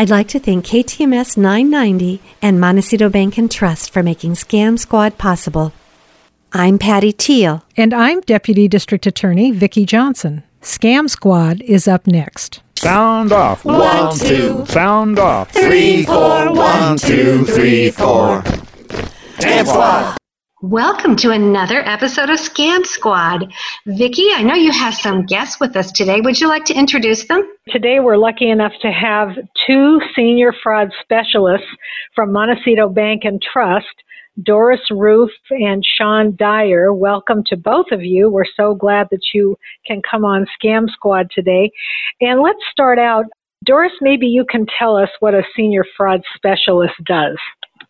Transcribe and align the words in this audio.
I'd 0.00 0.08
like 0.08 0.28
to 0.28 0.40
thank 0.40 0.64
KTMS 0.64 1.36
990 1.36 2.22
and 2.40 2.58
Montecito 2.58 3.10
Bank 3.10 3.36
and 3.36 3.50
Trust 3.50 3.90
for 3.90 4.02
making 4.02 4.32
Scam 4.32 4.78
Squad 4.78 5.18
possible. 5.18 5.74
I'm 6.54 6.78
Patty 6.78 7.12
Teal. 7.12 7.66
And 7.76 7.92
I'm 7.92 8.22
Deputy 8.22 8.66
District 8.66 9.04
Attorney 9.06 9.50
Vicki 9.50 9.84
Johnson. 9.84 10.42
Scam 10.62 11.10
Squad 11.10 11.60
is 11.60 11.86
up 11.86 12.06
next. 12.06 12.62
Sound 12.78 13.30
off. 13.30 13.62
One, 13.62 14.16
two. 14.16 14.64
Sound 14.68 15.18
off. 15.18 15.50
Three, 15.50 16.04
four. 16.04 16.50
One, 16.50 16.96
two, 16.96 17.44
three, 17.44 17.90
four. 17.90 18.40
Scam 18.40 19.66
Squad. 19.66 20.19
Welcome 20.62 21.16
to 21.16 21.30
another 21.30 21.80
episode 21.88 22.28
of 22.28 22.38
Scam 22.38 22.84
Squad. 22.84 23.50
Vicki, 23.86 24.26
I 24.30 24.42
know 24.42 24.52
you 24.52 24.70
have 24.70 24.94
some 24.94 25.24
guests 25.24 25.58
with 25.58 25.74
us 25.74 25.90
today. 25.90 26.20
Would 26.20 26.38
you 26.38 26.48
like 26.48 26.66
to 26.66 26.74
introduce 26.74 27.24
them? 27.24 27.50
Today 27.70 27.98
we're 27.98 28.18
lucky 28.18 28.50
enough 28.50 28.74
to 28.82 28.92
have 28.92 29.30
two 29.66 30.00
senior 30.14 30.52
fraud 30.62 30.90
specialists 31.00 31.66
from 32.14 32.32
Montecito 32.32 32.90
Bank 32.90 33.22
and 33.24 33.40
Trust, 33.40 33.86
Doris 34.42 34.82
Roof 34.90 35.30
and 35.48 35.82
Sean 35.82 36.36
Dyer. 36.36 36.92
Welcome 36.92 37.42
to 37.46 37.56
both 37.56 37.86
of 37.90 38.02
you. 38.02 38.28
We're 38.28 38.44
so 38.54 38.74
glad 38.74 39.08
that 39.12 39.22
you 39.32 39.56
can 39.86 40.02
come 40.08 40.26
on 40.26 40.44
Scam 40.62 40.90
Squad 40.90 41.30
today. 41.34 41.70
And 42.20 42.42
let's 42.42 42.60
start 42.70 42.98
out. 42.98 43.24
Doris, 43.64 43.92
maybe 44.02 44.26
you 44.26 44.44
can 44.44 44.66
tell 44.78 44.96
us 44.96 45.08
what 45.20 45.32
a 45.32 45.42
senior 45.56 45.86
fraud 45.96 46.20
specialist 46.36 46.96
does. 47.06 47.38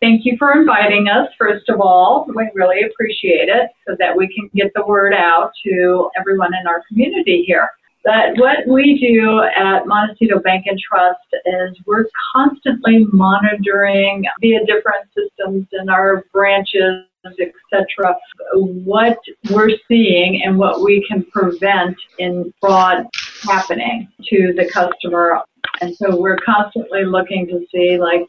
Thank 0.00 0.24
you 0.24 0.36
for 0.38 0.52
inviting 0.52 1.08
us, 1.08 1.28
first 1.38 1.68
of 1.68 1.80
all. 1.80 2.26
We 2.34 2.50
really 2.54 2.82
appreciate 2.82 3.50
it 3.50 3.70
so 3.86 3.94
that 3.98 4.16
we 4.16 4.32
can 4.34 4.48
get 4.54 4.72
the 4.74 4.86
word 4.86 5.12
out 5.12 5.52
to 5.66 6.10
everyone 6.18 6.52
in 6.58 6.66
our 6.66 6.82
community 6.88 7.44
here. 7.46 7.68
But 8.02 8.38
what 8.38 8.66
we 8.66 8.98
do 8.98 9.42
at 9.42 9.86
Montecito 9.86 10.38
Bank 10.38 10.64
and 10.66 10.78
Trust 10.78 11.20
is 11.44 11.76
we're 11.84 12.06
constantly 12.34 13.06
monitoring 13.12 14.24
via 14.40 14.64
different 14.64 15.06
systems 15.14 15.66
in 15.78 15.90
our 15.90 16.24
branches, 16.32 17.04
etc., 17.24 18.16
what 18.54 19.18
we're 19.50 19.76
seeing 19.86 20.42
and 20.42 20.58
what 20.58 20.80
we 20.80 21.04
can 21.06 21.24
prevent 21.24 21.98
in 22.18 22.54
fraud 22.58 23.06
happening 23.42 24.08
to 24.30 24.54
the 24.56 24.64
customer. 24.72 25.42
And 25.82 25.94
so 25.94 26.16
we're 26.18 26.38
constantly 26.38 27.04
looking 27.04 27.46
to 27.48 27.66
see 27.70 27.98
like 27.98 28.26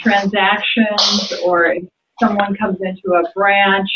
transactions 0.00 1.32
or 1.44 1.66
if 1.66 1.84
someone 2.20 2.54
comes 2.56 2.78
into 2.80 3.14
a 3.14 3.22
branch, 3.34 3.88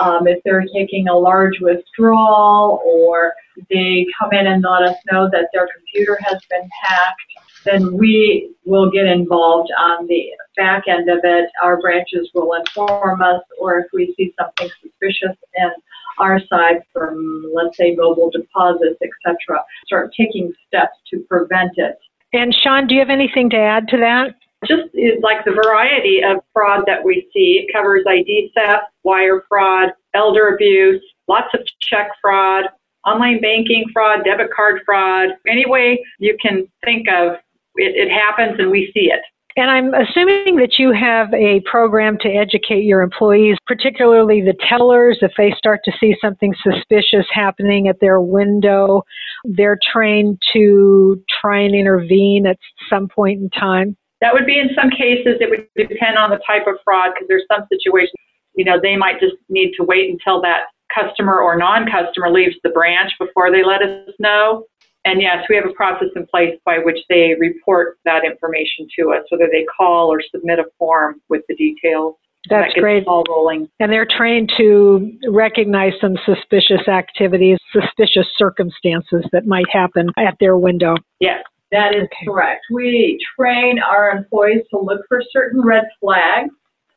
um, 0.00 0.26
if 0.26 0.40
they're 0.44 0.66
taking 0.74 1.08
a 1.08 1.14
large 1.14 1.58
withdrawal 1.60 2.80
or 2.84 3.34
they 3.70 4.06
come 4.18 4.32
in 4.32 4.46
and 4.46 4.62
let 4.62 4.82
us 4.82 4.96
know 5.10 5.28
that 5.30 5.48
their 5.52 5.68
computer 5.74 6.18
has 6.22 6.38
been 6.50 6.68
hacked, 6.82 7.20
then 7.64 7.96
we 7.96 8.54
will 8.64 8.90
get 8.90 9.06
involved 9.06 9.70
on 9.78 10.06
the 10.06 10.30
back 10.56 10.84
end 10.86 11.10
of 11.10 11.18
it. 11.24 11.50
Our 11.62 11.80
branches 11.80 12.30
will 12.34 12.54
inform 12.54 13.22
us, 13.22 13.42
or 13.60 13.80
if 13.80 13.86
we 13.92 14.14
see 14.16 14.32
something 14.38 14.68
suspicious 14.82 15.36
in 15.56 15.70
our 16.18 16.40
side 16.48 16.82
from, 16.92 17.44
let's 17.54 17.76
say, 17.76 17.94
mobile 17.94 18.30
deposits, 18.30 19.00
etc., 19.02 19.64
start 19.84 20.12
taking 20.16 20.52
steps 20.66 20.96
to 21.10 21.20
prevent 21.28 21.72
it. 21.76 21.96
And 22.32 22.54
Sean, 22.54 22.86
do 22.86 22.94
you 22.94 23.00
have 23.00 23.10
anything 23.10 23.50
to 23.50 23.56
add 23.56 23.88
to 23.88 23.96
that? 23.98 24.34
Just 24.64 24.88
is 24.94 25.22
like 25.22 25.44
the 25.44 25.52
variety 25.52 26.22
of 26.22 26.38
fraud 26.52 26.84
that 26.86 27.04
we 27.04 27.28
see. 27.32 27.64
It 27.66 27.72
covers 27.72 28.04
ID 28.08 28.52
theft, 28.54 28.84
wire 29.02 29.44
fraud, 29.48 29.90
elder 30.14 30.54
abuse, 30.54 31.02
lots 31.28 31.48
of 31.54 31.60
check 31.80 32.08
fraud, 32.20 32.64
online 33.04 33.40
banking 33.40 33.84
fraud, 33.92 34.24
debit 34.24 34.50
card 34.54 34.80
fraud. 34.84 35.30
Any 35.46 35.66
way 35.66 36.02
you 36.18 36.36
can 36.40 36.66
think 36.84 37.06
of, 37.08 37.34
it, 37.76 37.94
it 37.96 38.10
happens 38.10 38.58
and 38.58 38.70
we 38.70 38.90
see 38.94 39.10
it. 39.12 39.20
And 39.58 39.70
I'm 39.70 39.94
assuming 39.94 40.56
that 40.56 40.78
you 40.78 40.92
have 40.92 41.32
a 41.32 41.60
program 41.60 42.18
to 42.18 42.28
educate 42.28 42.84
your 42.84 43.00
employees, 43.00 43.56
particularly 43.66 44.42
the 44.42 44.52
tellers, 44.68 45.18
if 45.22 45.32
they 45.38 45.50
start 45.56 45.80
to 45.86 45.92
see 45.98 46.14
something 46.20 46.54
suspicious 46.62 47.24
happening 47.32 47.88
at 47.88 47.98
their 47.98 48.20
window, 48.20 49.02
they're 49.44 49.78
trained 49.92 50.42
to 50.52 51.22
try 51.40 51.60
and 51.60 51.74
intervene 51.74 52.46
at 52.46 52.58
some 52.90 53.08
point 53.08 53.40
in 53.40 53.48
time. 53.48 53.96
That 54.20 54.32
would 54.32 54.46
be 54.46 54.58
in 54.58 54.70
some 54.74 54.90
cases, 54.90 55.36
it 55.40 55.50
would 55.50 55.68
depend 55.76 56.16
on 56.16 56.30
the 56.30 56.40
type 56.46 56.66
of 56.66 56.76
fraud 56.84 57.12
because 57.14 57.28
there's 57.28 57.44
some 57.52 57.66
situations, 57.70 58.14
you 58.54 58.64
know, 58.64 58.80
they 58.80 58.96
might 58.96 59.20
just 59.20 59.36
need 59.48 59.72
to 59.76 59.84
wait 59.84 60.10
until 60.10 60.40
that 60.42 60.72
customer 60.94 61.38
or 61.38 61.56
non 61.56 61.90
customer 61.90 62.30
leaves 62.30 62.56
the 62.62 62.70
branch 62.70 63.12
before 63.18 63.50
they 63.50 63.64
let 63.64 63.82
us 63.82 64.14
know. 64.18 64.64
And 65.04 65.22
yes, 65.22 65.44
we 65.48 65.54
have 65.56 65.66
a 65.66 65.72
process 65.72 66.08
in 66.16 66.26
place 66.26 66.58
by 66.64 66.78
which 66.78 66.98
they 67.08 67.34
report 67.38 67.98
that 68.04 68.24
information 68.24 68.88
to 68.98 69.12
us, 69.12 69.22
whether 69.30 69.48
they 69.50 69.64
call 69.76 70.12
or 70.12 70.20
submit 70.34 70.58
a 70.58 70.64
form 70.78 71.20
with 71.28 71.42
the 71.48 71.54
details. 71.54 72.16
That's 72.48 72.74
that 72.74 72.80
great. 72.80 73.06
All 73.06 73.24
rolling. 73.28 73.68
And 73.78 73.92
they're 73.92 74.06
trained 74.06 74.52
to 74.56 75.12
recognize 75.28 75.92
some 76.00 76.16
suspicious 76.24 76.88
activities, 76.88 77.58
suspicious 77.72 78.26
circumstances 78.36 79.24
that 79.32 79.46
might 79.46 79.66
happen 79.70 80.10
at 80.18 80.36
their 80.40 80.56
window. 80.56 80.96
Yes. 81.20 81.44
That 81.72 81.94
is 81.94 82.04
okay. 82.04 82.26
correct. 82.26 82.64
We 82.70 83.18
train 83.38 83.78
our 83.80 84.10
employees 84.10 84.62
to 84.70 84.78
look 84.78 85.00
for 85.08 85.20
certain 85.32 85.62
red 85.62 85.84
flags, 86.00 86.50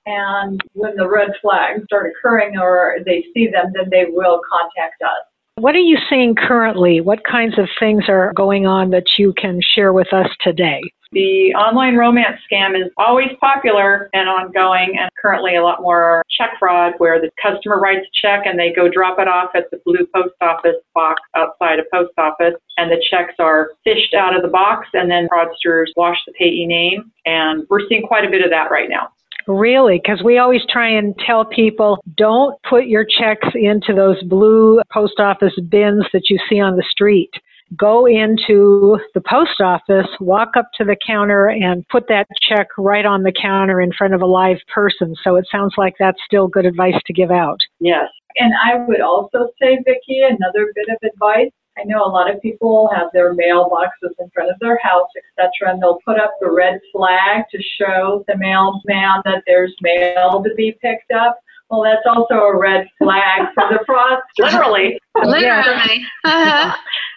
and 0.05 0.61
when 0.73 0.95
the 0.95 1.07
red 1.07 1.29
flags 1.41 1.83
start 1.85 2.11
occurring 2.11 2.57
or 2.57 2.97
they 3.05 3.25
see 3.33 3.47
them, 3.47 3.71
then 3.73 3.89
they 3.89 4.05
will 4.07 4.41
contact 4.51 5.01
us. 5.01 5.25
What 5.55 5.75
are 5.75 5.79
you 5.79 5.97
seeing 6.09 6.35
currently? 6.35 7.01
What 7.01 7.25
kinds 7.29 7.59
of 7.59 7.67
things 7.79 8.05
are 8.07 8.31
going 8.33 8.65
on 8.65 8.91
that 8.91 9.05
you 9.17 9.33
can 9.33 9.59
share 9.75 9.91
with 9.91 10.13
us 10.13 10.29
today? 10.41 10.81
The 11.11 11.55
online 11.55 11.95
romance 11.95 12.39
scam 12.51 12.79
is 12.79 12.91
always 12.97 13.29
popular 13.41 14.11
and 14.13 14.29
ongoing, 14.29 14.95
and 14.99 15.09
currently 15.19 15.55
a 15.55 15.63
lot 15.63 15.81
more 15.81 16.23
check 16.29 16.51
fraud 16.59 16.93
where 16.99 17.19
the 17.19 17.31
customer 17.41 17.79
writes 17.79 18.05
a 18.05 18.27
check 18.27 18.45
and 18.45 18.59
they 18.59 18.71
go 18.71 18.87
drop 18.87 19.17
it 19.17 19.27
off 19.27 19.49
at 19.55 19.71
the 19.71 19.81
blue 19.85 20.05
post 20.13 20.35
office 20.39 20.75
box 20.93 21.19
outside 21.35 21.79
a 21.79 21.83
post 21.91 22.13
office, 22.19 22.53
and 22.77 22.91
the 22.91 23.03
checks 23.09 23.33
are 23.39 23.71
fished 23.83 24.13
out 24.13 24.35
of 24.35 24.43
the 24.43 24.47
box, 24.49 24.87
and 24.93 25.09
then 25.09 25.27
fraudsters 25.33 25.87
wash 25.97 26.17
the 26.27 26.33
payee 26.33 26.67
name. 26.67 27.11
And 27.25 27.65
we're 27.69 27.87
seeing 27.89 28.03
quite 28.03 28.25
a 28.25 28.29
bit 28.29 28.43
of 28.43 28.51
that 28.51 28.69
right 28.69 28.89
now. 28.89 29.09
Really? 29.47 29.99
Because 29.99 30.21
we 30.23 30.37
always 30.37 30.61
try 30.69 30.89
and 30.89 31.17
tell 31.25 31.43
people 31.43 31.97
don't 32.15 32.55
put 32.69 32.85
your 32.85 33.03
checks 33.03 33.47
into 33.55 33.95
those 33.95 34.21
blue 34.21 34.79
post 34.93 35.19
office 35.19 35.57
bins 35.69 36.05
that 36.13 36.29
you 36.29 36.37
see 36.47 36.59
on 36.59 36.75
the 36.75 36.85
street 36.87 37.31
go 37.77 38.05
into 38.05 38.99
the 39.13 39.21
post 39.21 39.61
office, 39.61 40.07
walk 40.19 40.51
up 40.57 40.69
to 40.77 40.83
the 40.83 40.97
counter, 41.05 41.49
and 41.49 41.87
put 41.89 42.07
that 42.07 42.27
check 42.41 42.67
right 42.77 43.05
on 43.05 43.23
the 43.23 43.31
counter 43.31 43.81
in 43.81 43.91
front 43.97 44.13
of 44.13 44.21
a 44.21 44.25
live 44.25 44.57
person. 44.73 45.15
So 45.23 45.35
it 45.35 45.45
sounds 45.51 45.73
like 45.77 45.95
that's 45.99 46.19
still 46.25 46.47
good 46.47 46.65
advice 46.65 46.99
to 47.05 47.13
give 47.13 47.31
out. 47.31 47.59
Yes. 47.79 48.07
And 48.37 48.53
I 48.63 48.77
would 48.87 49.01
also 49.01 49.49
say, 49.61 49.79
Vicki, 49.85 50.21
another 50.21 50.71
bit 50.75 50.87
of 50.89 50.97
advice. 51.03 51.51
I 51.77 51.83
know 51.85 52.03
a 52.03 52.11
lot 52.11 52.33
of 52.33 52.41
people 52.41 52.89
have 52.93 53.07
their 53.13 53.33
mailboxes 53.33 54.11
in 54.19 54.29
front 54.33 54.51
of 54.51 54.59
their 54.59 54.79
house, 54.83 55.09
etc., 55.15 55.71
and 55.71 55.81
they'll 55.81 55.99
put 56.05 56.19
up 56.19 56.33
the 56.41 56.51
red 56.51 56.79
flag 56.91 57.45
to 57.51 57.61
show 57.79 58.25
the 58.27 58.37
mailman 58.37 59.21
that 59.23 59.43
there's 59.47 59.73
mail 59.81 60.43
to 60.43 60.53
be 60.55 60.77
picked 60.81 61.11
up. 61.11 61.39
Well, 61.69 61.83
that's 61.83 62.05
also 62.05 62.33
a 62.33 62.57
red 62.57 62.87
flag 62.97 63.49
for 63.53 63.63
the 63.69 63.85
fraudster. 63.87 64.51
Literally. 64.51 64.99
Literally. 65.15 66.03
Uh-huh. 66.25 66.75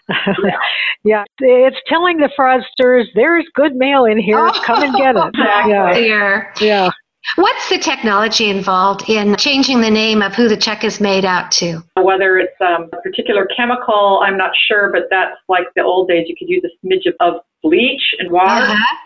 yeah, 1.04 1.24
it's 1.38 1.76
telling 1.86 2.18
the 2.18 2.30
fraudsters 2.38 3.04
there's 3.14 3.46
good 3.54 3.74
mail 3.74 4.04
in 4.04 4.18
here. 4.18 4.38
Oh, 4.38 4.52
Come 4.64 4.82
and 4.82 4.94
get 4.94 5.16
it. 5.16 5.24
Exactly. 5.28 6.08
Yeah. 6.08 6.52
yeah. 6.60 6.90
What's 7.36 7.68
the 7.68 7.78
technology 7.78 8.50
involved 8.50 9.08
in 9.08 9.36
changing 9.36 9.80
the 9.80 9.90
name 9.90 10.22
of 10.22 10.34
who 10.34 10.48
the 10.48 10.56
check 10.56 10.82
is 10.82 11.00
made 11.00 11.24
out 11.24 11.52
to? 11.52 11.80
Whether 11.96 12.38
it's 12.38 12.60
um, 12.60 12.90
a 12.92 13.00
particular 13.00 13.46
chemical, 13.56 14.20
I'm 14.24 14.36
not 14.36 14.50
sure, 14.68 14.90
but 14.92 15.04
that's 15.08 15.36
like 15.48 15.66
the 15.76 15.82
old 15.82 16.08
days. 16.08 16.26
You 16.28 16.34
could 16.36 16.48
use 16.48 16.64
a 16.64 16.86
smidge 16.86 17.10
of 17.20 17.40
bleach 17.62 18.02
and 18.18 18.30
water. 18.30 18.64
Uh-huh. 18.64 18.96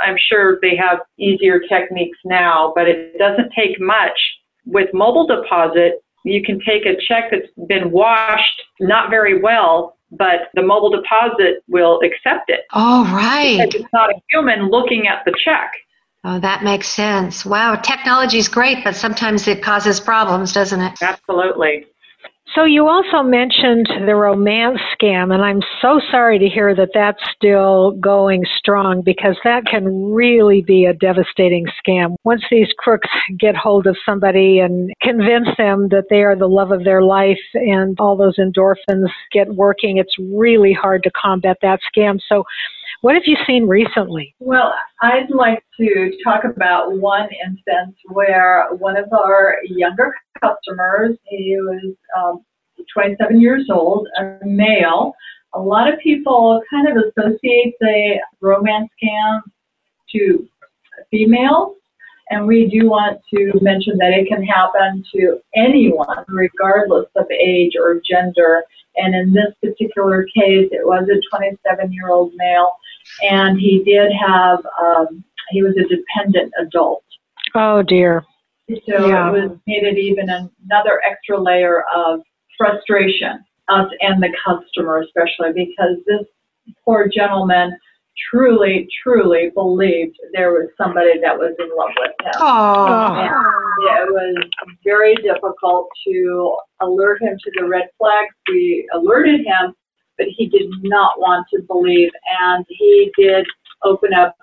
I'm 0.00 0.16
sure 0.18 0.58
they 0.60 0.76
have 0.76 0.98
easier 1.18 1.60
techniques 1.60 2.18
now, 2.24 2.72
but 2.74 2.88
it 2.88 3.16
doesn't 3.18 3.52
take 3.56 3.80
much. 3.80 4.18
With 4.66 4.90
mobile 4.92 5.26
deposit, 5.26 6.02
you 6.24 6.42
can 6.42 6.60
take 6.60 6.84
a 6.86 6.94
check 7.08 7.30
that's 7.30 7.48
been 7.68 7.90
washed 7.90 8.62
not 8.80 9.10
very 9.10 9.40
well 9.40 9.96
but 10.12 10.50
the 10.54 10.62
mobile 10.62 10.90
deposit 10.90 11.64
will 11.68 12.00
accept 12.02 12.50
it. 12.50 12.60
Oh, 12.72 13.04
right. 13.14 13.58
Because 13.58 13.82
it's 13.82 13.92
not 13.92 14.10
a 14.10 14.14
human 14.30 14.68
looking 14.68 15.08
at 15.08 15.24
the 15.24 15.34
check. 15.44 15.72
Oh, 16.24 16.38
that 16.38 16.62
makes 16.62 16.88
sense. 16.88 17.44
Wow, 17.44 17.74
technology 17.74 18.38
is 18.38 18.48
great, 18.48 18.84
but 18.84 18.94
sometimes 18.94 19.48
it 19.48 19.62
causes 19.62 19.98
problems, 19.98 20.52
doesn't 20.52 20.80
it? 20.80 21.02
Absolutely. 21.02 21.86
So 22.54 22.64
you 22.64 22.86
also 22.86 23.22
mentioned 23.22 23.86
the 24.06 24.14
romance 24.14 24.78
scam, 24.94 25.32
and 25.32 25.42
I'm 25.42 25.62
so 25.80 26.00
sorry 26.10 26.38
to 26.38 26.48
hear 26.48 26.74
that 26.74 26.90
that's 26.92 27.22
still 27.34 27.92
going 27.92 28.44
strong 28.58 29.00
because 29.02 29.36
that 29.42 29.64
can 29.64 30.12
really 30.12 30.60
be 30.60 30.84
a 30.84 30.92
devastating 30.92 31.64
scam. 31.80 32.14
Once 32.24 32.42
these 32.50 32.68
crooks 32.76 33.08
get 33.40 33.56
hold 33.56 33.86
of 33.86 33.96
somebody 34.04 34.58
and 34.58 34.92
convince 35.00 35.48
them 35.56 35.88
that 35.92 36.04
they 36.10 36.22
are 36.22 36.36
the 36.36 36.46
love 36.46 36.72
of 36.72 36.84
their 36.84 37.02
life 37.02 37.40
and 37.54 37.98
all 37.98 38.18
those 38.18 38.36
endorphins 38.36 39.08
get 39.32 39.48
working, 39.54 39.96
it's 39.96 40.14
really 40.18 40.74
hard 40.74 41.02
to 41.04 41.10
combat 41.10 41.56
that 41.62 41.80
scam. 41.96 42.18
So 42.28 42.44
What 43.02 43.14
have 43.14 43.24
you 43.26 43.36
seen 43.48 43.66
recently? 43.66 44.32
Well, 44.38 44.72
I'd 45.00 45.28
like 45.30 45.64
to 45.78 46.12
talk 46.22 46.44
about 46.44 46.92
one 46.98 47.28
instance 47.44 47.96
where 48.06 48.68
one 48.78 48.96
of 48.96 49.12
our 49.12 49.56
younger 49.64 50.14
customers, 50.40 51.18
he 51.24 51.56
was 51.58 51.96
um, 52.16 52.41
27 52.92 53.40
years 53.40 53.68
old, 53.70 54.08
a 54.18 54.38
male. 54.44 55.14
A 55.54 55.60
lot 55.60 55.92
of 55.92 55.98
people 56.00 56.62
kind 56.70 56.88
of 56.88 56.96
associate 56.96 57.74
the 57.80 58.18
romance 58.40 58.90
scam 59.02 59.40
to 60.14 60.48
females. 61.10 61.76
And 62.30 62.46
we 62.46 62.66
do 62.66 62.88
want 62.88 63.20
to 63.34 63.52
mention 63.60 63.98
that 63.98 64.12
it 64.12 64.26
can 64.26 64.42
happen 64.42 65.04
to 65.14 65.38
anyone, 65.54 66.24
regardless 66.28 67.06
of 67.16 67.26
age 67.30 67.72
or 67.78 68.00
gender. 68.08 68.62
And 68.96 69.14
in 69.14 69.34
this 69.34 69.52
particular 69.62 70.24
case, 70.34 70.68
it 70.70 70.86
was 70.86 71.08
a 71.10 71.20
27 71.36 71.92
year 71.92 72.10
old 72.10 72.32
male, 72.36 72.72
and 73.22 73.58
he 73.58 73.82
did 73.84 74.12
have, 74.12 74.64
um, 74.82 75.24
he 75.50 75.62
was 75.62 75.76
a 75.76 75.82
dependent 75.82 76.52
adult. 76.58 77.04
Oh, 77.54 77.82
dear. 77.82 78.24
So 78.70 79.06
yeah. 79.06 79.28
it 79.28 79.32
was 79.32 79.58
made 79.66 79.82
it 79.82 79.98
even 79.98 80.28
another 80.30 81.02
extra 81.04 81.38
layer 81.38 81.84
of 81.94 82.20
frustration, 82.62 83.44
us 83.68 83.90
and 84.00 84.22
the 84.22 84.30
customer, 84.44 85.00
especially 85.00 85.52
because 85.52 85.96
this 86.06 86.26
poor 86.84 87.08
gentleman 87.08 87.76
truly, 88.30 88.88
truly 89.02 89.50
believed 89.54 90.16
there 90.32 90.52
was 90.52 90.68
somebody 90.76 91.18
that 91.20 91.36
was 91.38 91.54
in 91.58 91.68
love 91.76 91.90
with 91.98 92.12
him. 92.20 92.40
And 93.16 93.34
it 93.98 94.12
was 94.12 94.36
very 94.84 95.14
difficult 95.16 95.88
to 96.06 96.56
alert 96.80 97.22
him 97.22 97.36
to 97.42 97.50
the 97.56 97.66
red 97.66 97.88
flags. 97.98 98.34
We 98.48 98.88
alerted 98.94 99.40
him, 99.46 99.74
but 100.18 100.26
he 100.28 100.48
did 100.48 100.70
not 100.82 101.18
want 101.18 101.46
to 101.54 101.62
believe. 101.62 102.10
And 102.40 102.64
he 102.68 103.10
did 103.16 103.46
open 103.82 104.12
up 104.14 104.36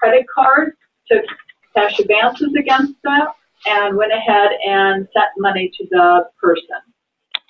credit 0.00 0.26
cards, 0.34 0.76
took 1.10 1.24
cash 1.76 1.98
advances 1.98 2.54
against 2.58 2.94
them, 3.04 3.26
and 3.66 3.96
went 3.96 4.12
ahead 4.12 4.50
and 4.66 5.06
sent 5.12 5.30
money 5.38 5.70
to 5.78 5.86
the 5.90 6.28
person. 6.40 6.91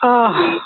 Oh. 0.03 0.59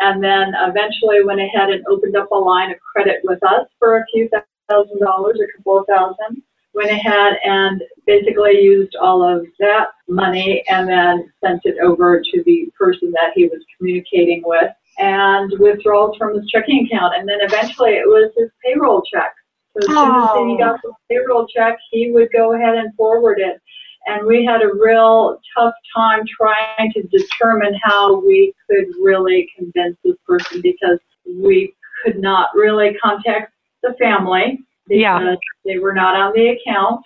And 0.00 0.22
then 0.22 0.52
eventually 0.60 1.24
went 1.24 1.40
ahead 1.40 1.70
and 1.70 1.84
opened 1.86 2.16
up 2.16 2.30
a 2.30 2.36
line 2.36 2.70
of 2.70 2.78
credit 2.80 3.20
with 3.24 3.42
us 3.42 3.66
for 3.78 3.98
a 3.98 4.04
few 4.12 4.28
thousand 4.68 5.00
dollars, 5.00 5.38
a 5.40 5.56
couple 5.56 5.78
of 5.78 5.86
thousand. 5.86 6.42
Went 6.74 6.90
ahead 6.90 7.34
and 7.44 7.82
basically 8.06 8.62
used 8.62 8.96
all 8.96 9.22
of 9.22 9.46
that 9.58 9.88
money 10.08 10.64
and 10.68 10.88
then 10.88 11.30
sent 11.44 11.60
it 11.64 11.76
over 11.82 12.22
to 12.22 12.42
the 12.44 12.72
person 12.78 13.12
that 13.12 13.32
he 13.34 13.44
was 13.44 13.60
communicating 13.76 14.42
with 14.44 14.70
and 14.98 15.52
withdrawals 15.58 16.16
from 16.16 16.34
his 16.34 16.48
checking 16.48 16.86
account. 16.86 17.14
And 17.16 17.28
then 17.28 17.38
eventually 17.42 17.90
it 17.90 18.06
was 18.06 18.32
his 18.36 18.50
payroll 18.64 19.02
check. 19.02 19.34
So 19.74 19.80
as 19.80 19.86
soon 19.86 19.96
as 19.96 20.30
he 20.30 20.54
oh. 20.54 20.58
got 20.58 20.80
the 20.82 20.92
payroll 21.10 21.46
check, 21.46 21.76
he 21.90 22.10
would 22.10 22.30
go 22.32 22.54
ahead 22.54 22.76
and 22.76 22.94
forward 22.94 23.38
it 23.38 23.60
and 24.06 24.26
we 24.26 24.44
had 24.44 24.62
a 24.62 24.72
real 24.74 25.40
tough 25.56 25.74
time 25.94 26.24
trying 26.26 26.92
to 26.92 27.02
determine 27.04 27.78
how 27.82 28.20
we 28.24 28.52
could 28.68 28.86
really 29.00 29.50
convince 29.56 29.96
this 30.04 30.16
person 30.26 30.60
because 30.60 30.98
we 31.26 31.74
could 32.04 32.18
not 32.18 32.48
really 32.54 32.94
contact 33.02 33.52
the 33.82 33.94
family 33.98 34.58
because 34.88 35.00
yeah. 35.00 35.34
they 35.64 35.78
were 35.78 35.94
not 35.94 36.16
on 36.16 36.32
the 36.34 36.48
account. 36.48 37.04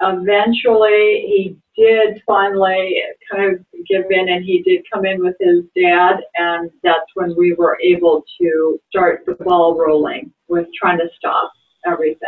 Eventually, 0.00 1.24
he 1.28 1.56
did 1.76 2.20
finally 2.26 3.00
kind 3.30 3.54
of 3.54 3.64
give 3.88 4.04
in 4.10 4.28
and 4.28 4.44
he 4.44 4.62
did 4.62 4.84
come 4.92 5.06
in 5.06 5.22
with 5.22 5.36
his 5.40 5.64
dad, 5.76 6.16
and 6.34 6.70
that's 6.82 7.06
when 7.14 7.34
we 7.36 7.54
were 7.54 7.78
able 7.82 8.24
to 8.40 8.80
start 8.90 9.22
the 9.26 9.36
ball 9.44 9.78
rolling 9.78 10.32
with 10.48 10.66
trying 10.78 10.98
to 10.98 11.08
stop 11.16 11.52
everything. 11.86 12.18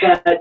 But 0.00 0.38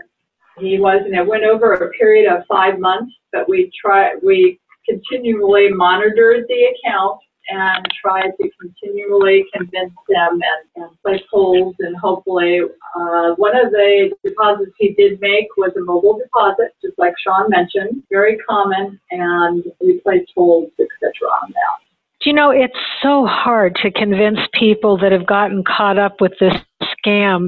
he 0.59 0.79
was, 0.79 1.01
and 1.05 1.15
it 1.15 1.25
went 1.25 1.43
over 1.43 1.73
a 1.73 1.89
period 1.91 2.31
of 2.31 2.43
five 2.47 2.79
months, 2.79 3.13
but 3.31 3.47
we 3.49 3.71
try, 3.79 4.15
we 4.23 4.59
continually 4.87 5.69
monitored 5.69 6.45
the 6.47 6.73
account 6.73 7.19
and 7.49 7.85
tried 8.01 8.31
to 8.39 8.49
continually 8.59 9.45
convince 9.53 9.93
them 10.07 10.33
and, 10.33 10.83
and 10.83 11.01
place 11.01 11.21
holds 11.31 11.75
and 11.79 11.95
hopefully 11.97 12.61
uh, 12.95 13.33
one 13.35 13.55
of 13.55 13.71
the 13.71 14.11
deposits 14.23 14.71
he 14.77 14.93
did 14.93 15.19
make 15.21 15.47
was 15.57 15.71
a 15.77 15.81
mobile 15.81 16.17
deposit, 16.17 16.73
just 16.83 16.97
like 16.97 17.13
Sean 17.25 17.49
mentioned, 17.49 18.03
very 18.09 18.37
common, 18.49 18.99
and 19.11 19.63
we 19.79 19.99
placed 19.99 20.31
holds, 20.35 20.71
etc. 20.79 21.11
on 21.41 21.51
that. 21.51 22.25
You 22.25 22.33
know, 22.33 22.51
it's 22.51 22.77
so 23.01 23.25
hard 23.25 23.75
to 23.81 23.91
convince 23.91 24.39
people 24.53 24.97
that 24.99 25.11
have 25.11 25.25
gotten 25.25 25.63
caught 25.63 25.97
up 25.97 26.21
with 26.21 26.33
this 26.39 26.53
scam 27.03 27.47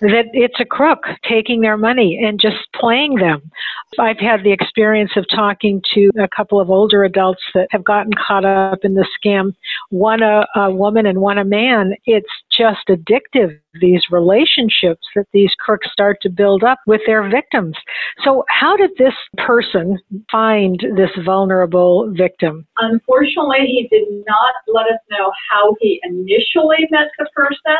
that 0.00 0.26
it's 0.32 0.60
a 0.60 0.64
crook 0.64 1.04
taking 1.28 1.60
their 1.60 1.76
money 1.76 2.20
and 2.22 2.40
just 2.40 2.56
playing 2.74 3.16
them. 3.16 3.50
I've 3.98 4.18
had 4.18 4.42
the 4.42 4.52
experience 4.52 5.12
of 5.16 5.26
talking 5.28 5.80
to 5.94 6.10
a 6.18 6.28
couple 6.28 6.60
of 6.60 6.70
older 6.70 7.04
adults 7.04 7.42
that 7.54 7.68
have 7.70 7.84
gotten 7.84 8.12
caught 8.12 8.44
up 8.44 8.80
in 8.82 8.94
the 8.94 9.06
scam, 9.18 9.54
one 9.90 10.22
a, 10.22 10.46
a 10.56 10.70
woman 10.70 11.06
and 11.06 11.20
one 11.20 11.38
a 11.38 11.44
man. 11.44 11.94
It's 12.06 12.26
just 12.56 12.88
addictive, 12.88 13.58
these 13.80 14.02
relationships 14.10 15.06
that 15.14 15.26
these 15.32 15.50
crooks 15.58 15.88
start 15.92 16.18
to 16.22 16.30
build 16.30 16.62
up 16.62 16.78
with 16.86 17.00
their 17.06 17.28
victims. 17.28 17.76
So, 18.24 18.44
how 18.48 18.76
did 18.76 18.90
this 18.98 19.14
person 19.38 19.98
find 20.30 20.80
this 20.96 21.10
vulnerable 21.24 22.12
victim? 22.16 22.66
Unfortunately, 22.78 23.66
he 23.66 23.88
did 23.90 24.08
not 24.26 24.54
let 24.68 24.86
us 24.86 25.00
know 25.10 25.30
how 25.50 25.74
he 25.80 26.00
initially 26.04 26.86
met 26.90 27.08
the 27.18 27.26
person. 27.34 27.76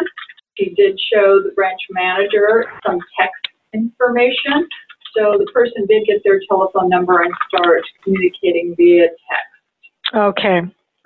He 0.56 0.71
did 0.77 0.99
show 1.12 1.43
the 1.43 1.53
branch 1.55 1.81
manager 1.91 2.67
some 2.87 2.99
text 3.19 3.49
information. 3.73 4.69
So 5.17 5.37
the 5.39 5.47
person 5.53 5.87
did 5.87 6.06
get 6.06 6.23
their 6.25 6.41
telephone 6.49 6.89
number 6.89 7.23
and 7.23 7.33
start 7.49 7.83
communicating 8.03 8.75
via 8.77 9.09
text. 9.09 10.15
Okay. 10.15 10.62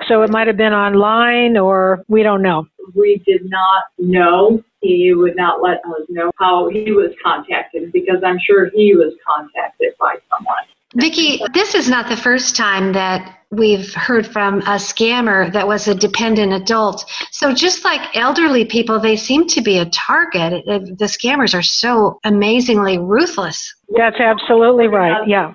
So 0.06 0.22
it 0.22 0.30
might 0.30 0.46
have 0.46 0.56
been 0.56 0.72
online 0.72 1.56
or 1.56 2.04
we 2.08 2.22
don't 2.22 2.42
know. 2.42 2.66
We 2.94 3.22
did 3.26 3.48
not 3.50 3.84
know. 3.98 4.62
He 4.80 5.12
would 5.12 5.36
not 5.36 5.60
let 5.60 5.78
us 5.78 6.06
know 6.08 6.30
how 6.38 6.68
he 6.68 6.92
was 6.92 7.12
contacted 7.22 7.92
because 7.92 8.22
I'm 8.24 8.38
sure 8.38 8.70
he 8.70 8.94
was 8.94 9.12
contacted 9.26 9.92
by 9.98 10.16
someone. 10.30 10.64
Vicki, 10.94 11.40
this 11.52 11.74
is 11.74 11.88
not 11.88 12.08
the 12.08 12.16
first 12.16 12.56
time 12.56 12.92
that 12.94 13.40
we've 13.50 13.92
heard 13.94 14.26
from 14.26 14.60
a 14.62 14.76
scammer 14.76 15.52
that 15.52 15.66
was 15.66 15.86
a 15.86 15.94
dependent 15.94 16.52
adult. 16.52 17.04
So 17.30 17.54
just 17.54 17.84
like 17.84 18.16
elderly 18.16 18.64
people, 18.64 18.98
they 18.98 19.16
seem 19.16 19.46
to 19.48 19.60
be 19.60 19.78
a 19.78 19.86
target. 19.86 20.64
Uh, 20.66 20.78
the 20.78 21.06
scammers 21.06 21.54
are 21.54 21.62
so 21.62 22.18
amazingly 22.24 22.98
ruthless. 22.98 23.74
That's 23.96 24.20
absolutely 24.20 24.88
right. 24.88 25.26
Yeah. 25.26 25.54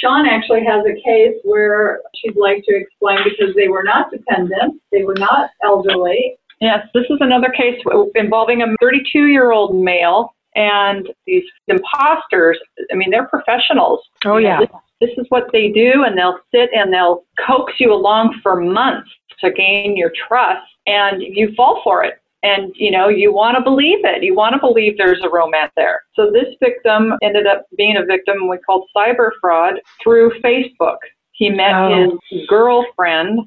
Sean 0.00 0.26
actually 0.26 0.64
has 0.64 0.84
a 0.86 0.94
case 1.02 1.38
where 1.44 2.00
she'd 2.16 2.36
like 2.36 2.62
to 2.68 2.76
explain 2.76 3.18
because 3.24 3.54
they 3.54 3.68
were 3.68 3.82
not 3.82 4.10
dependent, 4.10 4.80
they 4.90 5.02
were 5.02 5.16
not 5.16 5.50
elderly. 5.62 6.38
Yes, 6.60 6.86
this 6.94 7.04
is 7.10 7.18
another 7.20 7.50
case 7.50 7.80
involving 8.14 8.62
a 8.62 8.66
32 8.80 9.26
year 9.26 9.52
old 9.52 9.74
male 9.82 10.34
and 10.54 11.08
these 11.26 11.44
imposters, 11.68 12.58
I 12.90 12.94
mean, 12.94 13.10
they're 13.10 13.28
professionals. 13.28 14.00
Oh, 14.24 14.36
yeah. 14.36 14.60
This, 14.60 14.68
this 15.00 15.10
is 15.18 15.26
what 15.30 15.44
they 15.52 15.68
do, 15.68 16.04
and 16.04 16.16
they'll 16.16 16.38
sit 16.54 16.70
and 16.74 16.92
they'll 16.92 17.24
coax 17.46 17.74
you 17.80 17.92
along 17.92 18.38
for 18.42 18.60
months 18.60 19.10
to 19.40 19.50
gain 19.50 19.96
your 19.96 20.12
trust, 20.28 20.66
and 20.86 21.22
you 21.22 21.52
fall 21.56 21.80
for 21.82 22.04
it. 22.04 22.14
And 22.44 22.72
you 22.74 22.90
know 22.90 23.08
you 23.08 23.32
want 23.32 23.56
to 23.56 23.62
believe 23.62 24.00
it. 24.02 24.24
You 24.24 24.34
want 24.34 24.54
to 24.54 24.60
believe 24.60 24.98
there's 24.98 25.22
a 25.22 25.30
romance 25.30 25.70
there. 25.76 26.02
So 26.16 26.28
this 26.32 26.56
victim 26.58 27.14
ended 27.22 27.46
up 27.46 27.66
being 27.76 27.96
a 27.96 28.04
victim 28.04 28.48
we 28.48 28.58
called 28.58 28.88
cyber 28.96 29.30
fraud 29.40 29.74
through 30.02 30.32
Facebook. 30.40 30.96
He 31.30 31.50
met 31.50 31.72
oh. 31.72 32.18
his 32.30 32.40
girlfriend 32.48 33.46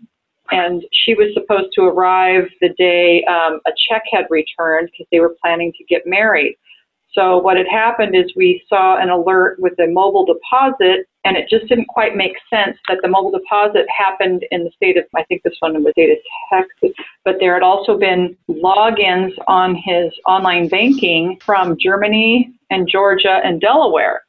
and 0.52 0.84
she 0.92 1.14
was 1.14 1.34
supposed 1.34 1.74
to 1.74 1.82
arrive 1.82 2.44
the 2.62 2.70
day 2.78 3.24
um, 3.26 3.60
a 3.66 3.72
check 3.90 4.04
had 4.12 4.26
returned 4.30 4.90
because 4.92 5.08
they 5.12 5.20
were 5.20 5.36
planning 5.42 5.74
to 5.78 5.84
get 5.86 6.04
married. 6.06 6.56
So 7.18 7.38
what 7.38 7.56
had 7.56 7.68
happened 7.68 8.14
is 8.14 8.26
we 8.36 8.62
saw 8.68 8.98
an 8.98 9.10
alert 9.10 9.58
with 9.60 9.80
a 9.80 9.88
mobile 9.88 10.26
deposit, 10.26 11.08
and 11.24 11.38
it 11.38 11.50
just 11.50 11.66
didn't 11.68 11.88
quite 11.88 12.16
make 12.16 12.36
sense 12.50 12.78
that 12.90 12.98
the 13.02 13.08
mobile 13.08 13.32
deposit 13.32 13.86
happened 13.90 14.46
in 14.52 14.66
the 14.66 14.72
state 14.76 14.98
of, 14.98 15.06
I 15.16 15.24
think 15.24 15.42
this 15.44 15.56
one 15.60 15.82
was 15.82 15.94
of 15.98 16.18
Texas, 16.52 16.92
but 17.24 17.38
there 17.40 17.54
had 17.54 17.64
also 17.64 17.98
been 17.98 18.36
logins 18.50 19.32
on 19.48 19.76
his 19.76 20.12
online 20.28 20.68
banking 20.68 21.40
from 21.40 21.78
Germany 21.80 22.54
and 22.70 22.88
Georgia 22.88 23.40
and 23.46 23.62
Delaware. 23.62 24.22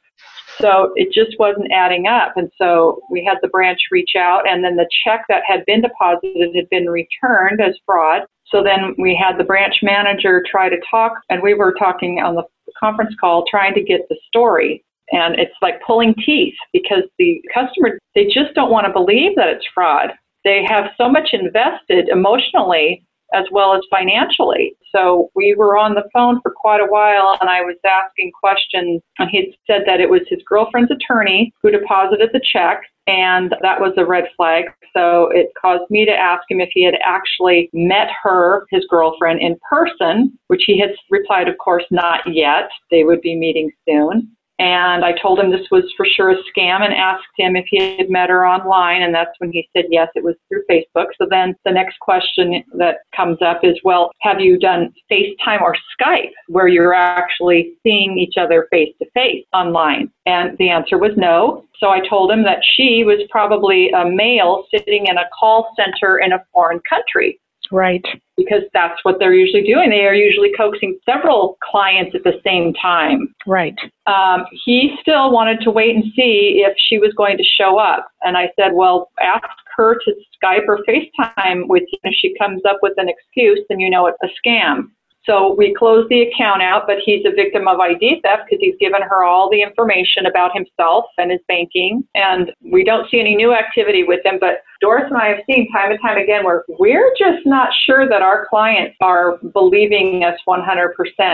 So 0.59 0.93
it 0.95 1.13
just 1.13 1.37
wasn't 1.37 1.71
adding 1.71 2.07
up. 2.07 2.37
And 2.37 2.49
so 2.57 3.01
we 3.11 3.23
had 3.23 3.37
the 3.41 3.49
branch 3.49 3.79
reach 3.91 4.15
out, 4.17 4.47
and 4.47 4.63
then 4.63 4.77
the 4.77 4.89
check 5.03 5.25
that 5.27 5.43
had 5.45 5.65
been 5.65 5.81
deposited 5.81 6.55
had 6.55 6.69
been 6.69 6.89
returned 6.89 7.59
as 7.61 7.77
fraud. 7.85 8.23
So 8.45 8.63
then 8.63 8.95
we 8.97 9.13
had 9.13 9.37
the 9.37 9.43
branch 9.43 9.75
manager 9.83 10.41
try 10.49 10.69
to 10.69 10.77
talk, 10.89 11.19
and 11.29 11.43
we 11.43 11.53
were 11.53 11.75
talking 11.77 12.21
on 12.21 12.35
the 12.35 12.43
conference 12.79 13.15
call 13.19 13.45
trying 13.49 13.73
to 13.75 13.83
get 13.83 14.01
the 14.09 14.17
story. 14.27 14.83
And 15.11 15.39
it's 15.39 15.55
like 15.61 15.81
pulling 15.85 16.13
teeth 16.25 16.55
because 16.73 17.03
the 17.17 17.41
customer, 17.53 17.97
they 18.13 18.25
just 18.25 18.53
don't 18.55 18.71
want 18.71 18.87
to 18.87 18.93
believe 18.93 19.35
that 19.35 19.47
it's 19.47 19.65
fraud. 19.73 20.09
They 20.43 20.63
have 20.67 20.91
so 20.97 21.09
much 21.09 21.29
invested 21.33 22.09
emotionally 22.09 23.03
as 23.33 23.45
well 23.51 23.75
as 23.75 23.81
financially. 23.89 24.75
So 24.91 25.29
we 25.35 25.53
were 25.57 25.77
on 25.77 25.95
the 25.95 26.07
phone 26.13 26.39
for 26.41 26.51
quite 26.51 26.79
a 26.79 26.87
while 26.87 27.37
and 27.41 27.49
I 27.49 27.61
was 27.61 27.75
asking 27.85 28.31
questions 28.39 29.01
and 29.19 29.29
he 29.29 29.57
said 29.67 29.83
that 29.85 29.99
it 29.99 30.09
was 30.09 30.21
his 30.29 30.39
girlfriend's 30.47 30.91
attorney 30.91 31.53
who 31.61 31.71
deposited 31.71 32.29
the 32.33 32.41
check 32.51 32.81
and 33.07 33.55
that 33.61 33.79
was 33.79 33.93
a 33.97 34.05
red 34.05 34.25
flag. 34.35 34.65
So 34.93 35.29
it 35.31 35.47
caused 35.59 35.89
me 35.89 36.05
to 36.05 36.11
ask 36.11 36.43
him 36.49 36.59
if 36.59 36.69
he 36.73 36.83
had 36.83 36.95
actually 37.03 37.69
met 37.73 38.09
her, 38.23 38.65
his 38.69 38.85
girlfriend, 38.89 39.41
in 39.41 39.57
person, 39.69 40.37
which 40.47 40.63
he 40.67 40.79
had 40.79 40.91
replied, 41.09 41.47
of 41.47 41.57
course, 41.57 41.85
not 41.89 42.21
yet. 42.25 42.69
They 42.91 43.03
would 43.03 43.21
be 43.21 43.35
meeting 43.35 43.71
soon. 43.87 44.35
And 44.59 45.05
I 45.05 45.13
told 45.21 45.39
him 45.39 45.51
this 45.51 45.67
was 45.69 45.83
for 45.95 46.05
sure 46.05 46.31
a 46.31 46.35
scam 46.35 46.83
and 46.83 46.93
asked 46.93 47.25
him 47.37 47.55
if 47.55 47.65
he 47.69 47.97
had 47.97 48.09
met 48.09 48.29
her 48.29 48.45
online. 48.45 49.03
And 49.03 49.13
that's 49.13 49.31
when 49.37 49.51
he 49.51 49.69
said 49.75 49.85
yes, 49.89 50.09
it 50.15 50.23
was 50.23 50.35
through 50.47 50.63
Facebook. 50.69 51.07
So 51.17 51.27
then 51.29 51.55
the 51.63 51.71
next 51.71 51.99
question 51.99 52.63
that 52.77 52.97
comes 53.15 53.37
up 53.41 53.59
is, 53.63 53.79
well, 53.83 54.11
have 54.21 54.39
you 54.39 54.57
done 54.57 54.93
FaceTime 55.11 55.61
or 55.61 55.75
Skype 55.99 56.31
where 56.47 56.67
you're 56.67 56.93
actually 56.93 57.73
seeing 57.83 58.17
each 58.17 58.35
other 58.37 58.67
face 58.71 58.95
to 58.99 59.09
face 59.13 59.45
online? 59.53 60.11
And 60.25 60.57
the 60.57 60.69
answer 60.69 60.97
was 60.97 61.11
no. 61.17 61.65
So 61.79 61.89
I 61.89 61.99
told 62.07 62.31
him 62.31 62.43
that 62.43 62.63
she 62.75 63.03
was 63.05 63.19
probably 63.29 63.89
a 63.91 64.09
male 64.09 64.65
sitting 64.73 65.05
in 65.05 65.17
a 65.17 65.29
call 65.39 65.73
center 65.75 66.17
in 66.17 66.33
a 66.33 66.43
foreign 66.51 66.81
country. 66.89 67.39
Right. 67.71 68.05
Because 68.37 68.61
that's 68.71 69.03
what 69.03 69.17
they're 69.19 69.33
usually 69.33 69.63
doing. 69.63 69.89
They 69.89 70.05
are 70.05 70.13
usually 70.13 70.51
coaxing 70.55 70.99
several 71.05 71.57
clients 71.63 72.15
at 72.15 72.23
the 72.23 72.39
same 72.45 72.73
time. 72.73 73.33
Right. 73.47 73.77
Um, 74.05 74.45
he 74.65 74.95
still 75.01 75.31
wanted 75.31 75.59
to 75.61 75.71
wait 75.71 75.95
and 75.95 76.03
see 76.15 76.63
if 76.63 76.75
she 76.77 76.99
was 76.99 77.13
going 77.17 77.37
to 77.37 77.43
show 77.43 77.79
up. 77.79 78.07
And 78.21 78.37
I 78.37 78.51
said, 78.55 78.73
well, 78.73 79.09
ask 79.19 79.47
her 79.75 79.95
to 80.05 80.13
Skype 80.43 80.67
or 80.67 80.79
FaceTime 80.87 81.67
with 81.67 81.83
you. 81.91 81.99
If 82.03 82.13
she 82.15 82.35
comes 82.37 82.61
up 82.69 82.77
with 82.83 82.93
an 82.97 83.09
excuse, 83.09 83.59
then 83.69 83.79
you 83.79 83.89
know 83.89 84.05
it's 84.05 84.17
a 84.23 84.29
scam. 84.47 84.89
So 85.27 85.53
we 85.57 85.75
closed 85.77 86.09
the 86.09 86.21
account 86.21 86.61
out, 86.61 86.87
but 86.87 86.97
he's 87.03 87.25
a 87.25 87.35
victim 87.35 87.67
of 87.67 87.79
ID 87.79 88.21
theft 88.23 88.43
because 88.49 88.59
he's 88.61 88.75
given 88.79 89.01
her 89.01 89.23
all 89.23 89.49
the 89.49 89.61
information 89.61 90.25
about 90.25 90.51
himself 90.53 91.05
and 91.17 91.31
his 91.31 91.41
banking. 91.47 92.07
And 92.15 92.51
we 92.71 92.83
don't 92.83 93.09
see 93.11 93.19
any 93.19 93.35
new 93.35 93.53
activity 93.53 94.03
with 94.03 94.25
him, 94.25 94.37
but 94.39 94.63
Doris 94.79 95.05
and 95.09 95.17
I 95.17 95.27
have 95.27 95.39
seen 95.49 95.71
time 95.71 95.91
and 95.91 95.99
time 96.01 96.17
again 96.17 96.45
where 96.45 96.63
we're 96.79 97.11
just 97.17 97.45
not 97.45 97.69
sure 97.85 98.07
that 98.07 98.21
our 98.21 98.47
clients 98.49 98.95
are 99.01 99.37
believing 99.53 100.23
us 100.23 100.39
100% 100.47 100.61